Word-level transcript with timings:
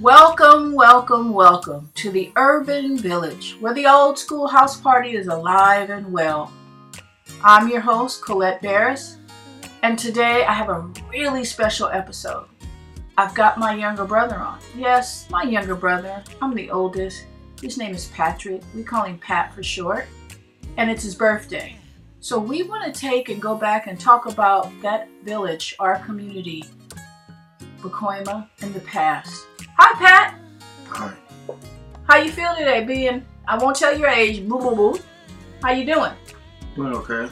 Welcome, 0.00 0.74
welcome, 0.74 1.32
welcome 1.32 1.90
to 1.94 2.10
the 2.10 2.30
Urban 2.36 2.98
Village, 2.98 3.56
where 3.60 3.72
the 3.72 3.86
old 3.86 4.18
school 4.18 4.46
house 4.46 4.78
party 4.78 5.16
is 5.16 5.26
alive 5.26 5.88
and 5.88 6.12
well. 6.12 6.52
I'm 7.42 7.68
your 7.68 7.80
host, 7.80 8.22
Colette 8.22 8.60
Barris, 8.60 9.16
and 9.82 9.98
today 9.98 10.44
I 10.44 10.52
have 10.52 10.68
a 10.68 10.92
really 11.10 11.44
special 11.44 11.88
episode. 11.88 12.46
I've 13.16 13.34
got 13.34 13.56
my 13.56 13.74
younger 13.74 14.04
brother 14.04 14.36
on. 14.36 14.58
Yes, 14.76 15.30
my 15.30 15.44
younger 15.44 15.74
brother. 15.74 16.22
I'm 16.42 16.54
the 16.54 16.70
oldest. 16.70 17.24
His 17.62 17.78
name 17.78 17.94
is 17.94 18.08
Patrick. 18.08 18.62
We 18.74 18.82
call 18.82 19.04
him 19.04 19.18
Pat 19.18 19.54
for 19.54 19.62
short. 19.62 20.04
And 20.76 20.90
it's 20.90 21.04
his 21.04 21.14
birthday. 21.14 21.74
So 22.20 22.38
we 22.38 22.64
want 22.64 22.92
to 22.92 23.00
take 23.00 23.30
and 23.30 23.40
go 23.40 23.54
back 23.54 23.86
and 23.86 23.98
talk 23.98 24.26
about 24.26 24.70
that 24.82 25.08
village, 25.24 25.74
our 25.78 26.00
community, 26.00 26.64
Pacoima, 27.80 28.46
in 28.60 28.74
the 28.74 28.80
past. 28.80 29.46
Hi, 29.78 29.98
Pat. 29.98 30.40
Hi. 30.88 31.12
How 32.08 32.16
you 32.16 32.32
feel 32.32 32.54
today? 32.56 32.82
Being, 32.82 33.26
I 33.46 33.58
won't 33.58 33.76
tell 33.76 33.96
your 33.96 34.08
age. 34.08 34.48
Boo, 34.48 34.58
boo, 34.58 34.74
boo. 34.74 34.98
How 35.62 35.72
you 35.72 35.84
doing? 35.84 36.12
Doing 36.74 36.94
okay. 36.94 37.30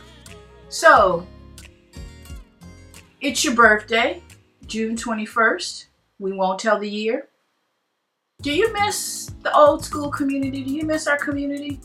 So, 0.69 1.27
it's 3.23 3.43
your 3.45 3.55
birthday, 3.55 4.23
June 4.67 4.95
21st. 4.95 5.87
We 6.19 6.33
won't 6.33 6.59
tell 6.61 6.79
the 6.79 6.89
year. 6.89 7.29
Do 8.43 8.53
you 8.53 8.71
miss 8.75 9.31
the 9.43 9.55
old 9.57 9.83
school 9.83 10.11
community? 10.11 10.63
Do 10.63 10.71
you 10.71 10.85
miss 10.85 11.07
our 11.07 11.17
community? 11.17 11.81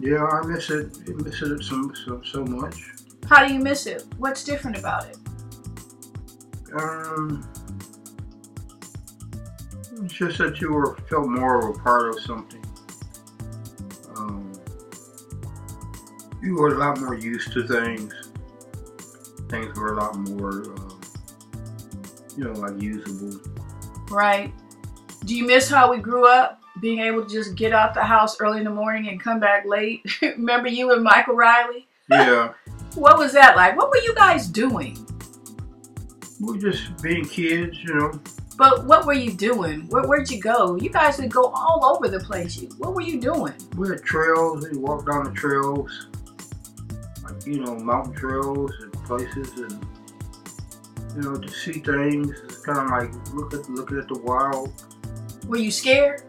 Yeah, 0.00 0.24
I 0.24 0.44
miss 0.44 0.70
it. 0.70 0.98
I 1.06 1.22
miss 1.22 1.40
it 1.40 1.62
so, 1.62 1.92
so, 2.04 2.20
so 2.24 2.44
much. 2.44 2.90
How 3.28 3.46
do 3.46 3.54
you 3.54 3.60
miss 3.60 3.86
it? 3.86 4.04
What's 4.18 4.42
different 4.42 4.76
about 4.76 5.06
it? 5.06 5.16
Um, 6.76 7.48
it's 10.02 10.14
just 10.14 10.38
that 10.38 10.60
you 10.60 10.72
were 10.72 10.96
felt 11.08 11.28
more 11.28 11.58
of 11.70 11.76
a 11.76 11.78
part 11.78 12.08
of 12.08 12.20
something. 12.20 12.64
Um, 14.16 14.52
you 16.42 16.54
were 16.56 16.74
a 16.74 16.78
lot 16.78 17.00
more 17.00 17.14
used 17.14 17.52
to 17.52 17.66
things. 17.66 18.12
Things 19.48 19.78
were 19.78 19.94
a 19.94 19.96
lot 19.96 20.16
more, 20.16 20.50
um, 20.50 21.00
you 22.36 22.44
know, 22.44 22.52
like 22.52 22.80
usable. 22.80 23.40
Right. 24.10 24.52
Do 25.24 25.34
you 25.34 25.46
miss 25.46 25.68
how 25.68 25.90
we 25.90 25.98
grew 25.98 26.28
up? 26.28 26.60
Being 26.80 26.98
able 27.00 27.24
to 27.24 27.32
just 27.32 27.54
get 27.54 27.72
out 27.72 27.94
the 27.94 28.02
house 28.02 28.40
early 28.40 28.58
in 28.58 28.64
the 28.64 28.70
morning 28.70 29.08
and 29.08 29.20
come 29.20 29.38
back 29.38 29.64
late? 29.64 30.04
Remember 30.22 30.68
you 30.68 30.92
and 30.92 31.04
Michael 31.04 31.34
Riley? 31.36 31.86
Yeah, 32.10 32.52
What 32.94 33.18
was 33.18 33.32
that 33.32 33.56
like? 33.56 33.76
What 33.76 33.90
were 33.90 33.98
you 33.98 34.14
guys 34.14 34.46
doing? 34.48 34.98
we 36.40 36.52
were 36.52 36.58
just 36.58 37.00
being 37.02 37.24
kids, 37.24 37.82
you 37.82 37.94
know. 37.94 38.20
But 38.56 38.84
what 38.86 39.04
were 39.04 39.14
you 39.14 39.32
doing? 39.32 39.88
Where, 39.88 40.04
where'd 40.06 40.30
you 40.30 40.40
go? 40.40 40.76
You 40.76 40.88
guys 40.90 41.18
would 41.18 41.32
go 41.32 41.46
all 41.46 41.84
over 41.96 42.08
the 42.08 42.20
place. 42.20 42.56
You- 42.56 42.68
What 42.78 42.94
were 42.94 43.00
you 43.02 43.20
doing? 43.20 43.52
We 43.76 43.88
had 43.88 44.02
trails. 44.04 44.66
We 44.70 44.78
walked 44.78 45.06
down 45.10 45.24
the 45.24 45.32
trails, 45.32 46.06
like 47.24 47.44
you 47.46 47.60
know, 47.64 47.74
mountain 47.76 48.14
trails 48.14 48.70
and 48.80 48.92
places, 49.04 49.50
and 49.58 49.86
you 51.16 51.22
know, 51.22 51.36
to 51.36 51.48
see 51.48 51.72
things. 51.80 52.30
It's 52.44 52.64
kind 52.64 52.78
of 52.78 52.86
like 52.90 53.34
look 53.34 53.54
at 53.54 53.68
looking 53.68 53.98
at 53.98 54.08
the 54.08 54.18
wild. 54.20 54.70
Were 55.48 55.58
you 55.58 55.70
scared? 55.70 56.22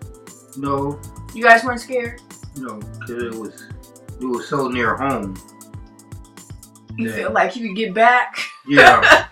No, 0.58 1.00
You 1.34 1.44
guys 1.44 1.64
weren't 1.64 1.82
scared? 1.82 2.22
no, 2.58 2.78
because 2.80 3.24
it 3.24 3.36
was 3.36 3.68
it 4.22 4.26
was 4.26 4.48
so 4.48 4.68
near 4.70 4.96
home. 4.96 5.36
You 6.98 7.10
Yeah. 7.10 7.16
feel 7.16 7.32
like 7.34 7.56
you 7.56 7.68
could 7.68 7.76
get 7.76 7.94
back? 7.94 8.38
Yeah, 8.68 9.26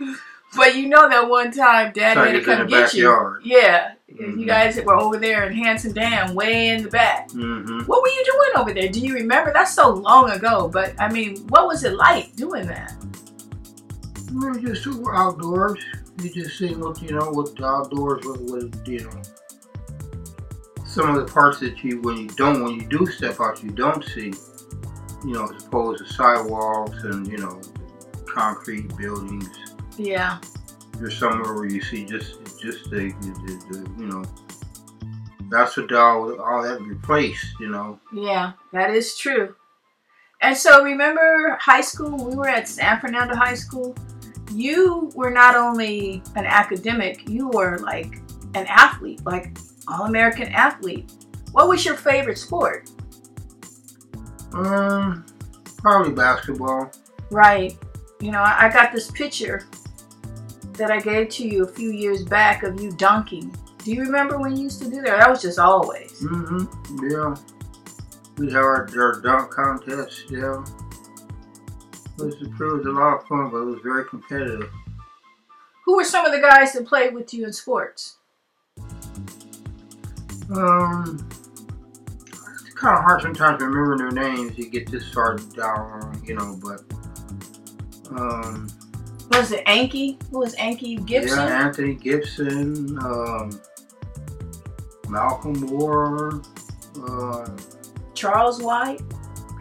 But 0.56 0.74
you 0.76 0.88
know 0.88 1.08
that 1.08 1.28
one 1.28 1.52
time 1.52 1.92
Dad 1.92 2.16
had 2.16 2.32
to 2.32 2.38
it's 2.38 2.48
in 2.48 2.56
come 2.56 2.66
the 2.66 2.70
get 2.70 2.94
you. 2.94 3.36
Yeah. 3.44 3.92
You 4.08 4.16
Mhm. 4.44 4.46
guys 4.46 4.78
were 4.84 4.96
over 4.96 5.16
there 5.16 5.44
in 5.48 5.52
Hansen 5.54 5.92
Dam, 5.94 6.34
way 6.34 6.68
in 6.70 6.82
the 6.82 6.88
back. 6.90 7.30
hmm 7.30 7.80
What 7.86 8.02
were 8.02 8.08
you 8.08 8.24
doing 8.24 8.50
over 8.62 8.74
there? 8.74 8.88
Do 8.88 8.98
you 9.00 9.14
remember? 9.14 9.52
That's 9.52 9.72
so 9.74 9.90
long 9.90 10.30
ago. 10.30 10.68
But 10.68 10.94
I 10.98 11.10
mean, 11.10 11.46
what 11.48 11.66
was 11.68 11.84
it 11.84 11.94
like 11.94 12.34
doing 12.36 12.66
that? 12.66 12.92
We 14.32 14.46
were 14.48 14.58
just 14.58 14.82
super 14.84 15.14
outdoors. 15.14 15.78
You 16.22 16.30
just 16.30 16.58
see 16.58 16.74
what 16.74 17.00
you 17.00 17.12
know 17.16 17.30
what 17.30 17.54
the 17.56 17.64
outdoors 17.64 18.24
was, 18.26 18.38
was 18.40 18.70
you 18.86 19.00
know. 19.04 19.22
Some 20.84 21.08
of 21.16 21.24
the 21.24 21.32
parts 21.32 21.60
that 21.60 21.82
you 21.84 22.00
when 22.02 22.16
you 22.16 22.28
don't 22.30 22.62
when 22.62 22.74
you 22.74 22.86
do 22.86 23.06
step 23.06 23.40
out 23.40 23.62
you 23.62 23.70
don't 23.70 24.04
see, 24.04 24.32
you 25.24 25.32
know, 25.32 25.44
as 25.44 25.64
opposed 25.64 26.04
to 26.04 26.12
sidewalks 26.12 27.04
and 27.04 27.26
you 27.28 27.38
know 27.38 27.60
concrete 28.26 28.94
buildings. 28.96 29.48
Yeah. 30.00 30.40
There's 30.98 31.18
somewhere 31.18 31.54
where 31.54 31.66
you 31.66 31.82
see 31.82 32.04
just 32.06 32.38
just 32.58 32.90
the, 32.90 33.12
the, 33.20 33.64
the 33.70 33.90
you 33.98 34.06
know 34.06 34.24
that's 35.50 35.76
what 35.76 35.92
all 35.92 36.40
all 36.40 36.62
that 36.62 36.80
replaced. 36.80 37.46
You 37.60 37.68
know. 37.68 38.00
Yeah, 38.14 38.52
that 38.72 38.90
is 38.90 39.16
true. 39.16 39.54
And 40.42 40.56
so 40.56 40.82
remember 40.82 41.58
high 41.60 41.82
school, 41.82 42.16
we 42.24 42.34
were 42.34 42.48
at 42.48 42.66
San 42.66 42.98
Fernando 42.98 43.36
High 43.36 43.54
School. 43.54 43.94
You 44.52 45.10
were 45.14 45.30
not 45.30 45.54
only 45.54 46.22
an 46.34 46.46
academic, 46.46 47.28
you 47.28 47.48
were 47.48 47.78
like 47.78 48.16
an 48.54 48.66
athlete, 48.66 49.20
like 49.26 49.58
all 49.86 50.06
American 50.06 50.48
athlete. 50.48 51.12
What 51.52 51.68
was 51.68 51.84
your 51.84 51.94
favorite 51.94 52.38
sport? 52.38 52.90
Um, 54.54 55.26
probably 55.76 56.14
basketball. 56.14 56.90
Right. 57.30 57.76
You 58.20 58.32
know, 58.32 58.42
I 58.42 58.70
got 58.72 58.92
this 58.92 59.10
picture 59.10 59.66
that 60.80 60.90
I 60.90 60.98
gave 60.98 61.28
to 61.28 61.46
you 61.46 61.64
a 61.64 61.68
few 61.68 61.92
years 61.92 62.24
back 62.24 62.62
of 62.62 62.80
you 62.80 62.90
dunking. 62.92 63.54
Do 63.84 63.92
you 63.92 64.00
remember 64.00 64.38
when 64.38 64.56
you 64.56 64.62
used 64.64 64.82
to 64.82 64.88
do 64.90 65.02
that? 65.02 65.18
That 65.18 65.28
was 65.28 65.42
just 65.42 65.58
always. 65.58 66.22
Mm-hmm. 66.22 67.10
Yeah. 67.10 67.36
We 68.38 68.46
had 68.46 68.56
our, 68.56 68.88
our 68.98 69.20
dunk 69.20 69.50
contest. 69.50 70.24
Yeah. 70.30 70.64
It 72.18 72.24
was, 72.24 72.34
it 72.40 72.58
was 72.58 72.86
a 72.86 72.90
lot 72.90 73.20
of 73.20 73.26
fun, 73.26 73.50
but 73.50 73.58
it 73.58 73.66
was 73.66 73.80
very 73.82 74.06
competitive. 74.06 74.70
Who 75.84 75.96
were 75.96 76.04
some 76.04 76.24
of 76.24 76.32
the 76.32 76.40
guys 76.40 76.72
that 76.72 76.86
played 76.86 77.14
with 77.14 77.34
you 77.34 77.44
in 77.44 77.52
sports? 77.52 78.16
Um, 80.54 81.28
it's 82.26 82.74
kind 82.74 82.96
of 82.96 83.04
hard 83.04 83.20
sometimes 83.20 83.58
to 83.58 83.66
remember 83.66 83.98
their 83.98 84.10
names. 84.10 84.56
You 84.56 84.70
get 84.70 84.90
this 84.90 85.12
far 85.12 85.36
down, 85.36 86.22
you 86.24 86.34
know, 86.34 86.58
but 86.62 86.82
um, 88.18 88.68
Was 89.30 89.52
it 89.52 89.64
Anki? 89.66 90.20
Who 90.30 90.40
was 90.40 90.56
Anki 90.56 91.04
Gibson? 91.06 91.38
yeah, 91.38 91.64
Anthony 91.66 91.94
Gibson, 91.94 92.98
um, 92.98 93.60
Malcolm 95.08 95.52
Moore, 95.60 96.42
uh, 97.08 97.48
Charles 98.14 98.60
White? 98.60 99.00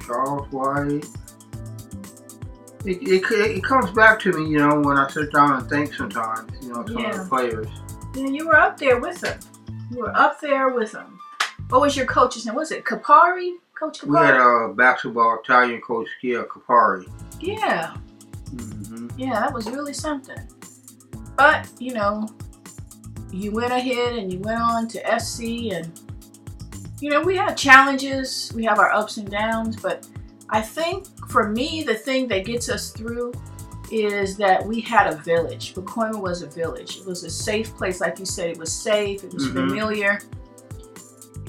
Charles 0.05 0.51
White. 0.51 1.05
It, 2.85 2.97
it, 3.03 3.23
it 3.31 3.63
comes 3.63 3.91
back 3.91 4.19
to 4.21 4.31
me, 4.31 4.49
you 4.49 4.57
know, 4.57 4.79
when 4.79 4.97
I 4.97 5.07
sit 5.09 5.31
down 5.31 5.59
and 5.59 5.69
think 5.69 5.93
sometimes, 5.93 6.51
you 6.63 6.69
know, 6.69 6.85
some 6.87 7.05
of 7.05 7.17
the 7.17 7.25
players. 7.29 7.67
Yeah, 8.15 8.25
you 8.27 8.47
were 8.47 8.55
up 8.57 8.77
there 8.77 8.99
with 8.99 9.21
them. 9.21 9.39
You 9.91 9.99
were 9.99 10.17
up 10.17 10.39
there 10.41 10.69
with 10.69 10.93
them. 10.93 11.19
What 11.69 11.81
was 11.81 11.95
your 11.95 12.07
coach's 12.07 12.45
name? 12.45 12.55
Was 12.55 12.71
it 12.71 12.85
Capari? 12.85 13.53
Coach 13.77 14.01
Capari? 14.01 14.09
We 14.09 14.17
had 14.17 14.35
a 14.35 14.73
basketball 14.73 15.39
Italian 15.43 15.81
coach, 15.81 16.07
Gia 16.21 16.45
Capari. 16.45 17.07
yeah, 17.39 17.93
hmm 18.49 18.78
yeah, 19.19 19.33
that 19.33 19.53
was 19.53 19.69
really 19.69 19.93
something. 19.93 20.37
But, 21.35 21.69
you 21.77 21.93
know, 21.93 22.27
you 23.31 23.51
went 23.51 23.73
ahead 23.73 24.15
and 24.15 24.31
you 24.31 24.39
went 24.39 24.61
on 24.61 24.87
to 24.87 25.19
SC 25.19 25.73
and, 25.73 25.99
you 27.01 27.09
know, 27.09 27.21
we 27.21 27.35
have 27.35 27.55
challenges, 27.57 28.51
we 28.55 28.63
have 28.63 28.79
our 28.79 28.91
ups 28.91 29.17
and 29.17 29.29
downs, 29.29 29.75
but 29.75 30.07
I 30.49 30.61
think 30.61 31.05
for 31.29 31.49
me, 31.49 31.83
the 31.83 31.95
thing 31.95 32.27
that 32.29 32.45
gets 32.45 32.69
us 32.69 32.91
through 32.91 33.33
is 33.91 34.37
that 34.37 34.65
we 34.65 34.79
had 34.79 35.07
a 35.07 35.17
village. 35.17 35.73
Pacoima 35.73 36.19
was 36.21 36.41
a 36.41 36.47
village. 36.47 36.97
It 36.97 37.05
was 37.05 37.23
a 37.25 37.29
safe 37.29 37.75
place, 37.75 37.99
like 37.99 38.19
you 38.19 38.25
said. 38.25 38.51
It 38.51 38.57
was 38.57 38.71
safe. 38.71 39.23
It 39.23 39.33
was 39.33 39.47
Mhm. 39.47 39.53
familiar. 39.53 40.19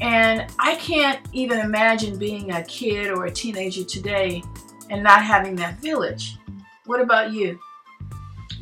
And 0.01 0.47
I 0.59 0.75
can't 0.77 1.21
even 1.33 1.61
imagine 1.61 2.19
being 2.19 2.51
a 2.53 2.65
kid 2.65 3.11
or 3.11 3.27
a 3.27 3.31
teenager 3.31 3.85
today 3.85 4.43
and 4.89 5.03
not 5.03 5.23
having 5.23 5.55
that 5.57 5.79
village. 5.81 6.39
What 6.87 7.01
about 7.01 7.33
you? 7.33 7.59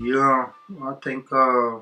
Yeah, 0.00 0.46
I 0.82 0.92
think 1.02 1.26
uh, 1.32 1.78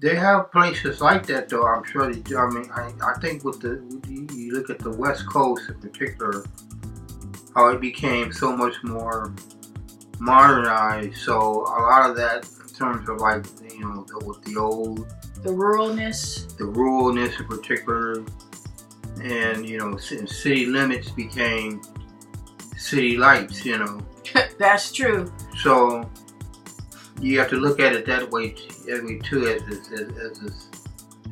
they 0.00 0.14
have 0.14 0.50
places 0.50 1.00
like 1.00 1.26
that, 1.26 1.48
though. 1.48 1.66
I'm 1.66 1.84
sure 1.84 2.12
they 2.12 2.20
do. 2.20 2.38
I 2.38 2.48
mean, 2.50 2.70
I, 2.74 2.92
I 3.02 3.14
think 3.20 3.44
with 3.44 3.60
the 3.60 3.82
you 4.08 4.26
you 4.34 4.52
look 4.52 4.68
at 4.70 4.78
the 4.78 4.90
West 4.90 5.26
Coast 5.26 5.68
in 5.68 5.74
particular, 5.76 6.44
how 7.54 7.68
it 7.68 7.80
became 7.80 8.32
so 8.32 8.54
much 8.56 8.74
more 8.82 9.32
modernized. 10.18 11.16
So 11.18 11.38
a 11.62 11.80
lot 11.82 12.10
of 12.10 12.16
that, 12.16 12.48
in 12.60 12.74
terms 12.74 13.08
of 13.08 13.18
like 13.18 13.44
you 13.72 13.80
know, 13.80 14.04
the, 14.08 14.24
with 14.26 14.42
the 14.44 14.56
old, 14.58 15.06
The 15.42 15.50
ruralness. 15.50 16.56
the 16.58 16.64
ruralness 16.64 17.38
in 17.40 17.46
particular, 17.46 18.24
and 19.22 19.66
you 19.66 19.78
know, 19.78 19.96
city 19.96 20.66
limits 20.66 21.10
became 21.10 21.80
city 22.82 23.16
lights. 23.16 23.64
You 23.64 23.78
know, 23.78 24.00
That's 24.58 24.92
true. 24.92 25.32
so 25.56 26.08
you 27.20 27.38
have 27.38 27.48
to 27.50 27.56
look 27.56 27.80
at 27.80 27.92
it 27.92 28.06
that 28.06 28.30
way, 28.30 28.54
that 28.86 29.04
way 29.04 29.18
too. 29.18 29.46
As 29.46 29.62
as, 29.62 29.92
as, 29.92 30.42
as 30.42 30.68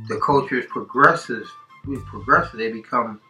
the 0.09 0.19
culture 0.25 0.63
progresses, 0.69 1.49
we 1.87 1.99
progress, 1.99 2.51
they 2.53 2.71
become 2.71 3.21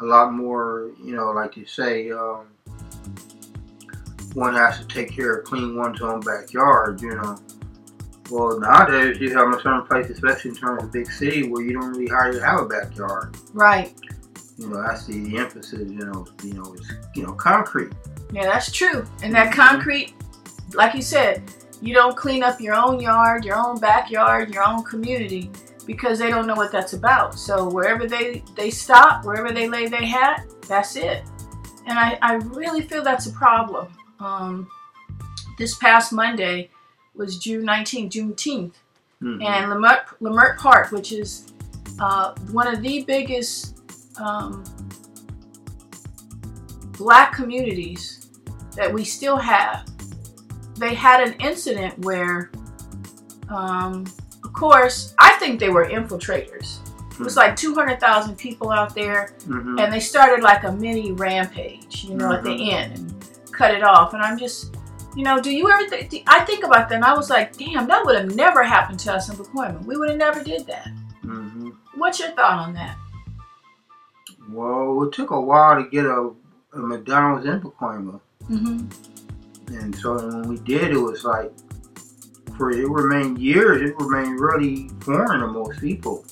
a 0.00 0.04
lot 0.04 0.32
more. 0.32 0.90
You 1.02 1.14
know, 1.16 1.30
like 1.30 1.56
you 1.56 1.66
say, 1.66 2.10
um, 2.10 2.46
one 4.34 4.54
has 4.54 4.78
to 4.80 4.86
take 4.86 5.10
care 5.10 5.36
of 5.36 5.44
clean 5.44 5.76
one's 5.76 6.02
own 6.02 6.20
backyard. 6.20 7.00
You 7.00 7.14
know. 7.16 7.36
Well, 8.30 8.60
nowadays 8.60 9.18
you 9.20 9.34
have 9.34 9.48
a 9.54 9.60
certain 9.62 9.86
place, 9.86 10.10
especially 10.10 10.50
in 10.50 10.56
terms 10.56 10.82
of 10.82 10.92
big 10.92 11.10
city, 11.10 11.48
where 11.48 11.62
you 11.62 11.72
don't 11.72 11.92
really 11.92 12.08
hardly 12.08 12.40
have 12.40 12.60
a 12.60 12.66
backyard. 12.66 13.34
Right. 13.54 13.94
You 14.58 14.68
know, 14.68 14.80
I 14.80 14.94
see 14.96 15.24
the 15.24 15.38
emphasis. 15.38 15.88
You 15.90 16.04
know, 16.04 16.26
you 16.42 16.54
know, 16.54 16.74
it's 16.74 16.92
you 17.14 17.22
know 17.22 17.32
concrete. 17.32 17.92
Yeah, 18.32 18.44
that's 18.44 18.70
true. 18.72 19.06
And 19.22 19.34
that 19.34 19.52
concrete, 19.52 20.14
like 20.74 20.94
you 20.94 21.02
said, 21.02 21.42
you 21.80 21.94
don't 21.94 22.16
clean 22.16 22.42
up 22.42 22.60
your 22.60 22.74
own 22.74 23.00
yard, 23.00 23.44
your 23.44 23.56
own 23.56 23.78
backyard, 23.78 24.52
your 24.52 24.64
own 24.64 24.82
community 24.82 25.50
because 25.88 26.18
they 26.18 26.28
don't 26.28 26.46
know 26.46 26.54
what 26.54 26.70
that's 26.70 26.92
about. 26.92 27.34
So 27.34 27.66
wherever 27.68 28.06
they, 28.06 28.44
they 28.54 28.70
stop, 28.70 29.24
wherever 29.24 29.50
they 29.52 29.68
lay 29.70 29.86
their 29.86 30.04
hat, 30.04 30.44
that's 30.68 30.96
it. 30.96 31.24
And 31.86 31.98
I, 31.98 32.18
I 32.20 32.34
really 32.34 32.82
feel 32.82 33.02
that's 33.02 33.26
a 33.26 33.32
problem. 33.32 33.88
Um, 34.20 34.68
this 35.56 35.76
past 35.78 36.12
Monday 36.12 36.68
was 37.14 37.38
June 37.38 37.64
19th, 37.66 38.10
Juneteenth. 38.10 38.74
Mhm. 39.22 39.42
And 39.42 39.72
Leimert, 39.72 40.04
Leimert 40.20 40.58
Park, 40.58 40.92
which 40.92 41.10
is 41.10 41.52
uh, 41.98 42.34
one 42.52 42.66
of 42.66 42.82
the 42.82 43.02
biggest 43.04 43.77
um, 44.20 44.64
black 46.92 47.32
communities 47.32 48.28
that 48.76 48.92
we 48.92 49.04
still 49.04 49.36
have, 49.36 49.88
they 50.76 50.94
had 50.94 51.26
an 51.26 51.34
incident 51.40 51.98
where, 52.04 52.50
um, 53.48 54.04
of 54.44 54.52
course, 54.52 55.14
I 55.18 55.32
think 55.38 55.60
they 55.60 55.68
were 55.70 55.86
infiltrators. 55.86 56.78
It 57.12 57.24
was 57.24 57.36
like 57.36 57.56
200,000 57.56 58.36
people 58.36 58.70
out 58.70 58.94
there, 58.94 59.34
Mhm. 59.48 59.80
and 59.82 59.92
they 59.92 59.98
started 60.00 60.42
like 60.44 60.62
a 60.62 60.70
mini 60.70 61.10
rampage, 61.12 62.04
you 62.04 62.14
know, 62.14 62.32
at 62.32 62.44
the 62.44 62.70
end 62.70 62.94
and 62.96 63.52
cut 63.52 63.74
it 63.74 63.82
off. 63.82 64.14
And 64.14 64.22
I'm 64.22 64.38
just, 64.38 64.76
you 65.16 65.24
know, 65.24 65.40
do 65.40 65.50
you 65.50 65.68
ever 65.68 65.84
think? 65.88 66.22
I 66.28 66.44
think 66.44 66.64
about 66.64 66.88
that, 66.88 66.94
and 66.94 67.04
I 67.04 67.14
was 67.14 67.28
like, 67.28 67.56
damn, 67.56 67.88
that 67.88 68.04
would 68.04 68.14
have 68.14 68.36
never 68.36 68.62
happened 68.62 69.00
to 69.00 69.12
us 69.14 69.28
in 69.28 69.34
Pacoima. 69.36 69.84
We 69.84 69.96
would 69.96 70.10
have 70.10 70.18
never 70.18 70.44
did 70.44 70.64
that. 70.68 70.88
Mhm. 71.24 71.72
What's 71.96 72.20
your 72.20 72.30
thought 72.30 72.60
on 72.60 72.72
that? 72.74 72.96
Well, 74.48 75.02
it 75.04 75.12
took 75.12 75.30
a 75.30 75.40
while 75.40 75.82
to 75.82 75.88
get 75.90 76.04
a, 76.06 76.30
a 76.72 76.78
McDonald's 76.78 77.46
in 77.46 77.60
Pacoima. 77.60 78.20
Mm-hmm. 78.48 79.74
And 79.74 79.94
so 79.94 80.14
when 80.16 80.48
we 80.48 80.56
did, 80.58 80.90
it 80.92 80.98
was 80.98 81.24
like, 81.24 81.52
for 82.56 82.70
it 82.70 82.88
remained 82.88 83.38
years, 83.38 83.82
it 83.82 83.94
remained 83.98 84.40
really 84.40 84.88
foreign 85.00 85.40
to 85.40 85.46
most 85.46 85.80
people. 85.80 86.24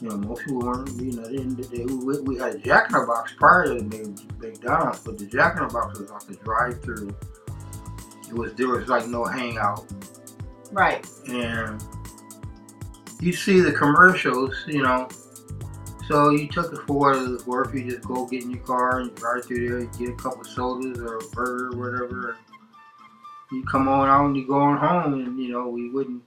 You 0.00 0.10
know, 0.10 0.16
most 0.16 0.44
people 0.44 0.60
weren't, 0.60 0.88
you 1.00 1.12
know, 1.12 1.24
they, 1.24 1.36
didn't- 1.38 1.70
they, 1.70 1.84
we, 1.84 2.20
we 2.20 2.38
had 2.38 2.54
a 2.54 2.58
Jack 2.58 2.86
in 2.90 2.98
the 2.98 3.06
Box 3.06 3.34
prior 3.36 3.66
to 3.66 3.82
Mc- 3.82 4.40
McDonald's, 4.40 5.00
but 5.00 5.18
the 5.18 5.26
Jack 5.26 5.56
in 5.60 5.66
the 5.66 5.72
Box 5.72 5.98
was 5.98 6.10
like 6.10 6.30
a 6.30 6.42
drive 6.44 6.82
through. 6.82 7.14
It 8.28 8.34
was, 8.34 8.54
there 8.54 8.68
was 8.68 8.88
like 8.88 9.06
no 9.06 9.24
hangout. 9.24 9.86
Right. 10.70 11.06
and 11.28 11.82
you 13.20 13.32
see 13.32 13.60
the 13.60 13.72
commercials, 13.72 14.54
you 14.66 14.82
know. 14.82 15.08
So 16.08 16.30
you 16.30 16.48
took 16.48 16.72
it 16.72 16.78
for 16.86 16.98
what 16.98 17.16
it 17.16 17.28
was 17.28 17.46
worth. 17.46 17.74
You 17.74 17.84
just 17.90 18.06
go 18.08 18.26
get 18.26 18.42
in 18.42 18.50
your 18.50 18.60
car 18.64 19.00
and 19.00 19.14
drive 19.14 19.44
through 19.44 19.68
there, 19.68 19.84
get 19.98 20.08
a 20.08 20.14
couple 20.14 20.40
of 20.40 20.46
sodas 20.46 20.98
or 21.00 21.16
a 21.18 21.24
burger 21.34 21.66
or 21.66 21.76
whatever. 21.78 22.30
And 23.50 23.60
you 23.60 23.64
come 23.66 23.88
on 23.88 24.08
out 24.08 24.26
and 24.26 24.36
you 24.36 24.46
go 24.46 24.58
on 24.58 24.78
home, 24.78 25.14
and 25.14 25.38
you 25.38 25.52
know 25.52 25.68
we 25.68 25.90
wouldn't, 25.90 26.22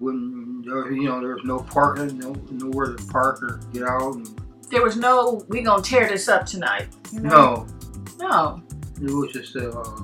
wouldn't, 0.00 0.66
there- 0.66 0.90
you 0.92 1.04
know, 1.04 1.20
there 1.20 1.34
was 1.34 1.44
no 1.44 1.58
parking, 1.60 2.18
no 2.18 2.32
nowhere 2.50 2.94
to 2.94 3.06
park 3.06 3.42
or 3.42 3.60
get 3.72 3.84
out. 3.84 4.14
And 4.16 4.40
There 4.70 4.82
was 4.82 4.96
no, 4.96 5.44
we 5.48 5.62
gonna 5.62 5.82
tear 5.82 6.08
this 6.08 6.28
up 6.28 6.44
tonight. 6.46 6.88
you 7.12 7.20
know? 7.20 7.66
no, 8.18 8.26
No. 8.28 8.62
it 9.00 9.10
was 9.12 9.32
just 9.32 9.54
a. 9.56 9.70
Uh, 9.70 10.00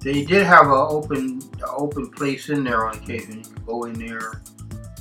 they 0.00 0.24
did 0.24 0.46
have 0.46 0.66
an 0.66 0.72
open, 0.72 1.42
a 1.62 1.70
open 1.72 2.08
place 2.10 2.48
in 2.50 2.64
there 2.64 2.86
on 2.86 2.94
occasion. 2.96 3.38
You 3.38 3.42
could 3.44 3.66
go 3.66 3.84
in 3.84 3.92
there, 3.94 4.42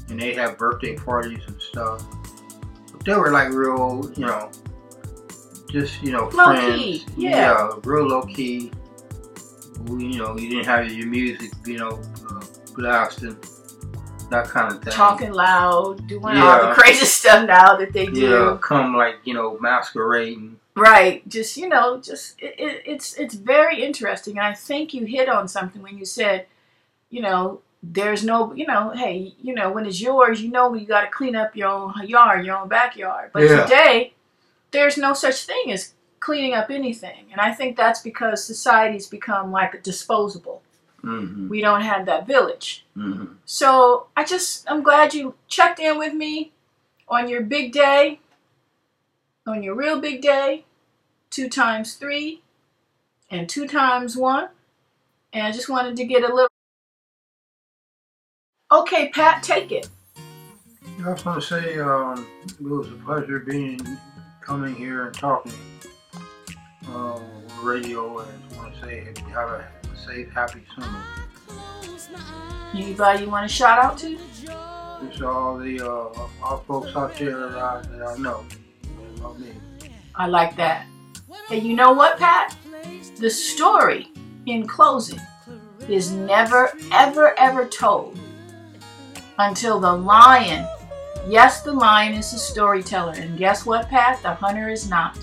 and 0.09 0.19
they 0.19 0.33
have 0.33 0.57
birthday 0.57 0.95
parties 0.95 1.39
and 1.47 1.61
stuff. 1.61 2.03
They 3.07 3.15
were 3.15 3.31
like 3.31 3.53
real, 3.53 4.11
you 4.17 4.25
know, 4.25 4.51
just 5.71 6.03
you 6.03 6.11
know, 6.11 6.25
Low 6.33 6.53
friends. 6.53 6.77
key, 6.77 7.05
yeah. 7.15 7.71
real 7.85 8.05
low 8.05 8.23
key. 8.23 8.69
We, 9.85 10.07
you 10.07 10.17
know, 10.17 10.37
you 10.37 10.49
didn't 10.49 10.65
have 10.65 10.91
your 10.91 11.07
music, 11.07 11.51
you 11.65 11.77
know, 11.77 12.01
uh, 12.29 12.43
blasting, 12.75 13.37
that 14.29 14.49
kind 14.49 14.73
of 14.73 14.83
thing. 14.83 14.91
Talking 14.91 15.31
loud, 15.31 16.05
doing 16.09 16.35
all 16.35 16.67
the 16.67 16.73
crazy 16.73 17.05
stuff 17.19 17.47
now 17.47 17.77
that 17.77 17.93
they 17.93 18.07
do. 18.07 18.29
Yeah, 18.29 18.57
come 18.61 18.93
like 18.93 19.15
you 19.23 19.33
know, 19.33 19.57
masquerading. 19.61 20.59
Right. 20.75 21.25
Just 21.29 21.55
you 21.55 21.69
know, 21.69 22.01
just 22.01 22.35
it, 22.41 22.59
it, 22.59 22.83
it's 22.85 23.13
it's 23.13 23.35
very 23.35 23.85
interesting, 23.85 24.37
and 24.37 24.47
I 24.47 24.53
think 24.53 24.93
you 24.93 25.05
hit 25.05 25.29
on 25.29 25.47
something 25.47 25.81
when 25.81 25.97
you 25.97 26.03
said, 26.03 26.47
you 27.09 27.21
know, 27.21 27.61
there's 27.83 28.23
no, 28.23 28.53
you 28.53 28.65
know, 28.65 28.91
hey, 28.91 29.33
you 29.41 29.53
know, 29.53 29.71
when 29.71 29.85
it's 29.85 30.01
yours, 30.01 30.41
you 30.41 30.49
know, 30.51 30.73
you 30.73 30.85
got 30.85 31.01
to 31.01 31.07
clean 31.07 31.35
up 31.35 31.55
your 31.55 31.69
own 31.69 31.93
yard, 32.05 32.45
your 32.45 32.57
own 32.57 32.67
backyard. 32.67 33.31
But 33.33 33.43
Yeah. 33.43 33.65
today, 33.65 34.13
there's 34.71 34.97
no 34.97 35.13
such 35.13 35.45
thing 35.45 35.71
as 35.71 35.93
cleaning 36.19 36.53
up 36.53 36.69
anything, 36.71 37.27
and 37.31 37.39
I 37.39 37.53
think 37.53 37.77
that's 37.77 38.01
because 38.01 38.43
society's 38.43 39.07
become 39.07 39.51
like 39.51 39.73
a 39.73 39.79
disposable. 39.79 40.61
hmm 41.01 41.47
We 41.47 41.61
don't 41.61 41.81
have 41.81 42.05
that 42.07 42.27
village. 42.27 42.85
hmm 42.95 43.25
So 43.45 44.07
I 44.17 44.23
just, 44.25 44.69
I'm 44.69 44.83
glad 44.83 45.13
you 45.13 45.35
checked 45.47 45.79
in 45.79 45.97
with 45.97 46.13
me 46.13 46.51
on 47.07 47.29
your 47.29 47.41
big 47.41 47.71
day, 47.71 48.19
on 49.45 49.63
your 49.63 49.75
real 49.75 49.99
big 50.01 50.21
day, 50.21 50.65
two 51.29 51.47
times 51.49 51.93
three 51.95 52.41
and 53.29 53.47
two 53.47 53.67
times 53.67 54.17
one. 54.17 54.49
And 55.31 55.45
I 55.45 55.51
just 55.51 55.69
wanted 55.69 55.95
to 55.97 56.05
get 56.05 56.23
a 56.23 56.33
little. 56.33 56.49
Okay, 58.69 59.09
Pat, 59.09 59.43
take 59.43 59.71
it. 59.71 59.87
I 60.99 61.13
just 61.13 61.25
want 61.25 61.41
to 61.41 61.47
say 61.47 61.79
um, 61.79 62.27
it 62.47 62.61
was 62.61 62.89
a 62.89 62.95
pleasure 62.95 63.39
being 63.39 63.79
coming 64.41 64.75
here 64.75 65.05
and 65.05 65.15
talking 65.15 65.53
uh, 66.89 67.17
radio, 67.61 68.19
and 68.19 68.43
I 68.51 68.57
want 68.57 68.75
to 68.75 68.81
say 68.81 69.13
have 69.31 69.49
a 69.49 69.65
safe, 70.05 70.29
happy 70.31 70.63
summer. 70.75 71.01
Anybody 72.73 73.23
you 73.23 73.29
want 73.29 73.49
to 73.49 73.55
shout 73.55 73.79
out 73.79 73.97
to? 73.99 74.17
Just 74.17 75.21
all 75.21 75.57
the 75.57 75.79
uh, 75.79 76.27
all 76.43 76.63
folks 76.67 76.93
out 76.93 77.15
there 77.15 77.39
that 77.39 77.57
I, 77.57 77.81
that 77.83 78.01
I 78.05 78.17
know 78.17 78.43
that 78.81 79.23
love 79.23 79.39
me. 79.39 79.53
I 80.13 80.27
like 80.27 80.57
that. 80.57 80.85
And 81.49 81.63
you 81.63 81.73
know 81.73 81.93
what, 81.93 82.19
Pat? 82.19 82.53
The 83.17 83.29
story 83.29 84.09
in 84.45 84.67
closing 84.67 85.21
is 85.87 86.11
never, 86.11 86.73
ever, 86.91 87.33
ever 87.39 87.65
told 87.65 88.19
until 89.37 89.79
the 89.79 89.93
lion. 89.93 90.67
Yes, 91.27 91.61
the 91.61 91.73
lion 91.73 92.13
is 92.13 92.31
the 92.31 92.37
storyteller. 92.37 93.13
And 93.13 93.37
guess 93.37 93.65
what, 93.65 93.89
Pat? 93.89 94.21
The 94.21 94.33
hunter 94.33 94.69
is 94.69 94.89
not. 94.89 95.17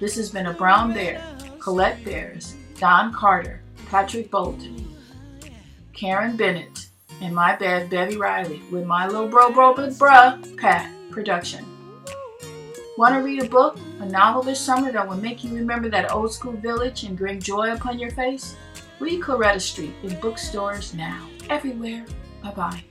This 0.00 0.16
has 0.16 0.30
been 0.30 0.46
a 0.46 0.52
Brown 0.52 0.92
Bear, 0.92 1.22
Colette 1.58 2.04
Bears, 2.04 2.54
Don 2.78 3.12
Carter, 3.12 3.62
Patrick 3.88 4.30
Bolton, 4.30 4.94
Karen 5.94 6.36
Bennett, 6.36 6.88
and 7.22 7.34
my 7.34 7.56
bad, 7.56 7.88
Bevy 7.88 8.18
Riley, 8.18 8.60
with 8.70 8.84
my 8.84 9.06
little 9.06 9.28
bro, 9.28 9.50
bro, 9.50 9.74
big 9.74 9.90
bruh, 9.92 10.56
Pat 10.58 10.92
production. 11.10 11.64
Want 12.98 13.14
to 13.14 13.22
read 13.22 13.42
a 13.42 13.48
book, 13.48 13.78
a 14.00 14.06
novel 14.06 14.42
this 14.42 14.60
summer 14.60 14.92
that 14.92 15.06
will 15.08 15.16
make 15.16 15.44
you 15.44 15.54
remember 15.54 15.88
that 15.90 16.12
old 16.12 16.32
school 16.32 16.52
village 16.52 17.04
and 17.04 17.16
bring 17.16 17.40
joy 17.40 17.72
upon 17.72 17.98
your 17.98 18.10
face? 18.10 18.56
Read 19.00 19.20
Coretta 19.20 19.60
Street 19.60 19.94
in 20.02 20.18
bookstores 20.20 20.94
now. 20.94 21.26
Everywhere. 21.48 22.04
Bye 22.42 22.52
bye. 22.52 22.84